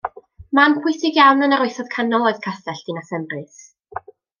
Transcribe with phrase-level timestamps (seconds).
[0.59, 3.65] Man pwysig iawn yn yr Oesoedd Canol oedd Castell Dinas Emrys.